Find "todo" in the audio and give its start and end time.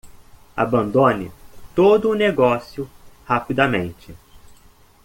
1.75-2.09